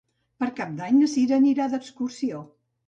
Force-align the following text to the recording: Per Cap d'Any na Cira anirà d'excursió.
Per 0.43 0.47
Cap 0.61 0.71
d'Any 0.79 0.97
na 1.03 1.11
Cira 1.13 1.39
anirà 1.41 1.71
d'excursió. 1.77 2.45